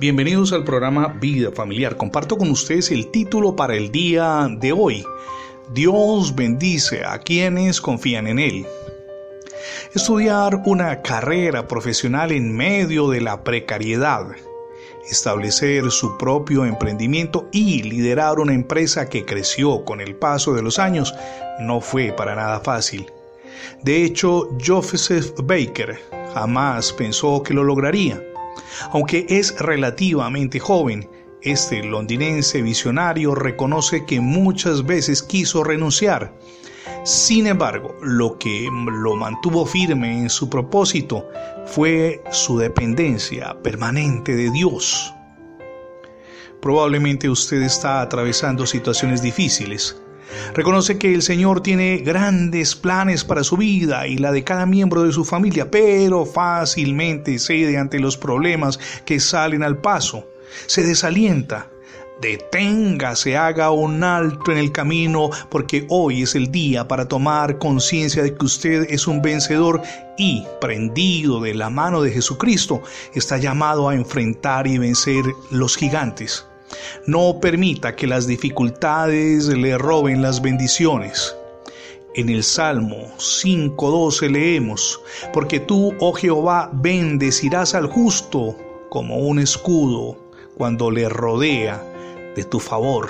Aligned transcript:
Bienvenidos 0.00 0.52
al 0.52 0.64
programa 0.64 1.08
Vida 1.20 1.52
Familiar. 1.52 1.96
Comparto 1.96 2.36
con 2.36 2.50
ustedes 2.50 2.90
el 2.90 3.10
título 3.10 3.54
para 3.54 3.76
el 3.76 3.92
día 3.92 4.48
de 4.50 4.72
hoy. 4.72 5.04
Dios 5.72 6.34
bendice 6.34 7.04
a 7.04 7.18
quienes 7.18 7.80
confían 7.80 8.26
en 8.26 8.38
Él. 8.38 8.66
Estudiar 9.94 10.62
una 10.64 11.02
carrera 11.02 11.68
profesional 11.68 12.32
en 12.32 12.56
medio 12.56 13.10
de 13.10 13.20
la 13.20 13.44
precariedad. 13.44 14.26
Establecer 15.08 15.90
su 15.90 16.16
propio 16.18 16.64
emprendimiento 16.64 17.48
y 17.52 17.82
liderar 17.82 18.40
una 18.40 18.54
empresa 18.54 19.08
que 19.08 19.24
creció 19.24 19.84
con 19.84 20.00
el 20.00 20.16
paso 20.16 20.54
de 20.54 20.62
los 20.62 20.78
años 20.78 21.14
no 21.60 21.80
fue 21.80 22.12
para 22.12 22.34
nada 22.34 22.60
fácil. 22.60 23.06
De 23.82 24.02
hecho, 24.02 24.48
Joseph 24.64 25.32
Baker 25.44 26.00
jamás 26.34 26.92
pensó 26.92 27.42
que 27.42 27.54
lo 27.54 27.62
lograría 27.62 28.20
aunque 28.90 29.26
es 29.28 29.58
relativamente 29.58 30.58
joven, 30.58 31.08
este 31.42 31.82
londinense 31.82 32.62
visionario 32.62 33.34
reconoce 33.34 34.04
que 34.04 34.20
muchas 34.20 34.86
veces 34.86 35.22
quiso 35.22 35.64
renunciar. 35.64 36.32
Sin 37.04 37.48
embargo, 37.48 37.96
lo 38.00 38.38
que 38.38 38.68
lo 38.70 39.16
mantuvo 39.16 39.66
firme 39.66 40.20
en 40.20 40.30
su 40.30 40.48
propósito 40.48 41.28
fue 41.66 42.22
su 42.30 42.58
dependencia 42.58 43.56
permanente 43.60 44.36
de 44.36 44.50
Dios. 44.50 45.12
Probablemente 46.60 47.28
usted 47.28 47.62
está 47.62 48.00
atravesando 48.00 48.66
situaciones 48.66 49.20
difíciles, 49.20 50.00
Reconoce 50.54 50.98
que 50.98 51.14
el 51.14 51.22
Señor 51.22 51.62
tiene 51.62 51.98
grandes 51.98 52.74
planes 52.74 53.24
para 53.24 53.44
su 53.44 53.56
vida 53.56 54.06
y 54.06 54.18
la 54.18 54.32
de 54.32 54.44
cada 54.44 54.66
miembro 54.66 55.02
de 55.02 55.12
su 55.12 55.24
familia, 55.24 55.70
pero 55.70 56.26
fácilmente 56.26 57.38
cede 57.38 57.78
ante 57.78 57.98
los 57.98 58.16
problemas 58.16 58.78
que 59.04 59.20
salen 59.20 59.62
al 59.62 59.78
paso. 59.78 60.28
Se 60.66 60.82
desalienta. 60.82 61.68
Deténgase, 62.20 63.36
haga 63.36 63.72
un 63.72 64.04
alto 64.04 64.52
en 64.52 64.58
el 64.58 64.70
camino, 64.70 65.30
porque 65.50 65.86
hoy 65.88 66.22
es 66.22 66.36
el 66.36 66.52
día 66.52 66.86
para 66.86 67.08
tomar 67.08 67.58
conciencia 67.58 68.22
de 68.22 68.36
que 68.36 68.44
usted 68.44 68.86
es 68.88 69.08
un 69.08 69.22
vencedor 69.22 69.82
y, 70.16 70.44
prendido 70.60 71.40
de 71.40 71.54
la 71.54 71.68
mano 71.68 72.00
de 72.00 72.12
Jesucristo, 72.12 72.80
está 73.12 73.38
llamado 73.38 73.88
a 73.88 73.96
enfrentar 73.96 74.68
y 74.68 74.78
vencer 74.78 75.24
los 75.50 75.76
gigantes. 75.76 76.46
No 77.06 77.38
permita 77.40 77.94
que 77.96 78.06
las 78.06 78.26
dificultades 78.26 79.46
le 79.48 79.76
roben 79.78 80.22
las 80.22 80.40
bendiciones. 80.40 81.34
En 82.14 82.28
el 82.28 82.42
Salmo 82.42 83.08
5.12 83.16 84.30
leemos, 84.30 85.00
porque 85.32 85.60
tú, 85.60 85.94
oh 85.98 86.12
Jehová, 86.12 86.70
bendecirás 86.74 87.74
al 87.74 87.86
justo 87.86 88.56
como 88.90 89.16
un 89.16 89.38
escudo 89.38 90.18
cuando 90.56 90.90
le 90.90 91.08
rodea 91.08 91.82
de 92.36 92.44
tu 92.44 92.60
favor. 92.60 93.08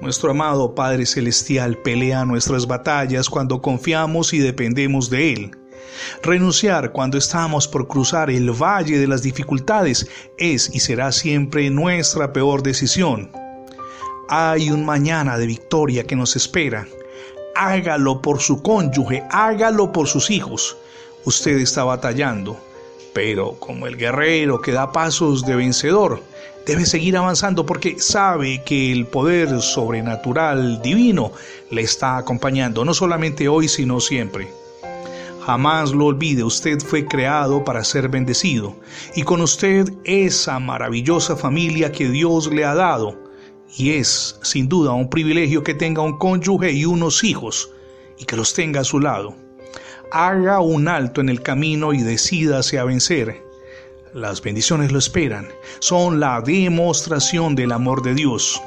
Nuestro 0.00 0.32
amado 0.32 0.74
Padre 0.74 1.06
Celestial 1.06 1.78
pelea 1.78 2.24
nuestras 2.24 2.66
batallas 2.66 3.30
cuando 3.30 3.62
confiamos 3.62 4.34
y 4.34 4.38
dependemos 4.38 5.08
de 5.08 5.32
Él. 5.32 5.50
Renunciar 6.22 6.92
cuando 6.92 7.18
estamos 7.18 7.68
por 7.68 7.86
cruzar 7.86 8.30
el 8.30 8.50
valle 8.50 8.98
de 8.98 9.06
las 9.06 9.22
dificultades 9.22 10.08
es 10.36 10.74
y 10.74 10.80
será 10.80 11.12
siempre 11.12 11.70
nuestra 11.70 12.32
peor 12.32 12.62
decisión. 12.62 13.30
Hay 14.28 14.70
un 14.70 14.84
mañana 14.84 15.38
de 15.38 15.46
victoria 15.46 16.04
que 16.04 16.16
nos 16.16 16.34
espera. 16.36 16.86
Hágalo 17.54 18.20
por 18.20 18.40
su 18.40 18.62
cónyuge, 18.62 19.22
hágalo 19.30 19.92
por 19.92 20.08
sus 20.08 20.30
hijos. 20.30 20.76
Usted 21.24 21.58
está 21.58 21.84
batallando, 21.84 22.58
pero 23.14 23.52
como 23.58 23.86
el 23.86 23.96
guerrero 23.96 24.60
que 24.60 24.72
da 24.72 24.92
pasos 24.92 25.46
de 25.46 25.56
vencedor, 25.56 26.22
debe 26.66 26.84
seguir 26.84 27.16
avanzando 27.16 27.64
porque 27.64 27.98
sabe 27.98 28.62
que 28.64 28.92
el 28.92 29.06
poder 29.06 29.60
sobrenatural 29.62 30.82
divino 30.82 31.32
le 31.70 31.82
está 31.82 32.18
acompañando, 32.18 32.84
no 32.84 32.92
solamente 32.92 33.48
hoy, 33.48 33.68
sino 33.68 34.00
siempre. 34.00 34.48
Jamás 35.46 35.92
lo 35.92 36.06
olvide, 36.06 36.42
usted 36.42 36.80
fue 36.80 37.06
creado 37.06 37.62
para 37.62 37.84
ser 37.84 38.08
bendecido 38.08 38.74
y 39.14 39.22
con 39.22 39.40
usted 39.40 39.88
esa 40.02 40.58
maravillosa 40.58 41.36
familia 41.36 41.92
que 41.92 42.08
Dios 42.08 42.52
le 42.52 42.64
ha 42.64 42.74
dado. 42.74 43.16
Y 43.76 43.92
es, 43.92 44.40
sin 44.42 44.68
duda, 44.68 44.90
un 44.90 45.08
privilegio 45.08 45.62
que 45.62 45.72
tenga 45.72 46.02
un 46.02 46.18
cónyuge 46.18 46.72
y 46.72 46.84
unos 46.84 47.22
hijos 47.22 47.70
y 48.18 48.24
que 48.24 48.34
los 48.34 48.54
tenga 48.54 48.80
a 48.80 48.84
su 48.84 48.98
lado. 48.98 49.36
Haga 50.10 50.58
un 50.58 50.88
alto 50.88 51.20
en 51.20 51.28
el 51.28 51.40
camino 51.40 51.92
y 51.92 52.02
decídase 52.02 52.80
a 52.80 52.84
vencer. 52.84 53.40
Las 54.14 54.42
bendiciones 54.42 54.90
lo 54.90 54.98
esperan, 54.98 55.46
son 55.78 56.18
la 56.18 56.40
demostración 56.40 57.54
del 57.54 57.70
amor 57.70 58.02
de 58.02 58.14
Dios. 58.14 58.60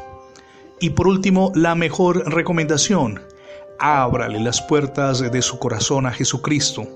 Y 0.79 0.91
por 0.91 1.09
último, 1.09 1.51
la 1.56 1.75
mejor 1.75 2.23
recomendación, 2.31 3.19
ábrale 3.79 4.40
las 4.40 4.62
puertas 4.62 5.19
de 5.19 5.41
su 5.41 5.59
corazón 5.59 6.06
a 6.06 6.12
Jesucristo. 6.12 6.88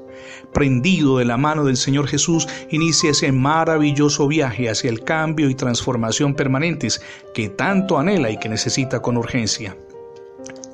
Prendido 0.54 1.18
de 1.18 1.26
la 1.26 1.38
mano 1.38 1.66
del 1.66 1.78
Señor 1.78 2.08
Jesús, 2.08 2.48
inicia 2.70 3.12
ese 3.12 3.32
maravilloso 3.32 4.28
viaje 4.28 4.70
hacia 4.70 4.90
el 4.90 5.04
cambio 5.04 5.50
y 5.50 5.56
transformación 5.56 6.36
permanentes 6.36 7.02
que 7.34 7.50
tanto 7.50 7.98
anhela 7.98 8.30
y 8.30 8.38
que 8.38 8.50
necesita 8.50 9.02
con 9.02 9.18
urgencia. 9.18 9.76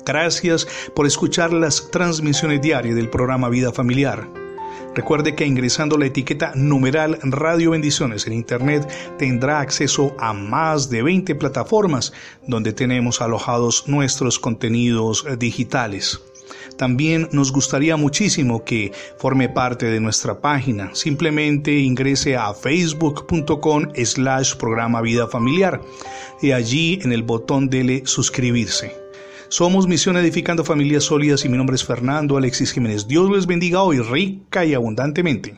Gracias 0.04 0.66
por 0.94 1.06
escuchar 1.06 1.52
las 1.52 1.90
transmisiones 1.90 2.60
diarias 2.60 2.96
del 2.96 3.10
programa 3.10 3.48
Vida 3.48 3.72
Familiar. 3.72 4.39
Recuerde 4.94 5.34
que 5.34 5.46
ingresando 5.46 5.96
la 5.96 6.06
etiqueta 6.06 6.52
numeral 6.54 7.18
Radio 7.22 7.70
Bendiciones 7.70 8.26
en 8.26 8.32
Internet 8.32 8.88
tendrá 9.18 9.60
acceso 9.60 10.14
a 10.18 10.32
más 10.32 10.90
de 10.90 11.02
20 11.02 11.34
plataformas 11.36 12.12
donde 12.46 12.72
tenemos 12.72 13.20
alojados 13.20 13.86
nuestros 13.86 14.38
contenidos 14.38 15.26
digitales. 15.38 16.20
También 16.76 17.28
nos 17.32 17.52
gustaría 17.52 17.96
muchísimo 17.96 18.64
que 18.64 18.92
forme 19.18 19.48
parte 19.48 19.86
de 19.86 20.00
nuestra 20.00 20.40
página. 20.40 20.94
Simplemente 20.94 21.72
ingrese 21.78 22.36
a 22.36 22.52
facebook.com 22.54 23.88
slash 24.02 24.56
programa 24.56 25.00
vida 25.02 25.26
familiar 25.28 25.80
y 26.40 26.52
allí 26.52 26.98
en 27.02 27.12
el 27.12 27.22
botón 27.22 27.68
dele 27.68 28.02
suscribirse. 28.06 28.99
Somos 29.50 29.88
Misión 29.88 30.16
Edificando 30.16 30.64
Familias 30.64 31.02
Sólidas 31.02 31.44
y 31.44 31.48
mi 31.48 31.56
nombre 31.56 31.74
es 31.74 31.84
Fernando 31.84 32.36
Alexis 32.36 32.70
Jiménez. 32.70 33.08
Dios 33.08 33.28
les 33.28 33.46
bendiga 33.46 33.82
hoy 33.82 33.98
rica 33.98 34.64
y 34.64 34.74
abundantemente. 34.74 35.56